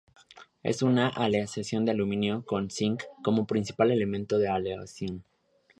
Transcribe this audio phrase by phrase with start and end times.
[0.63, 5.23] Es una aleación de aluminio con zinc como principal elemento de aleación.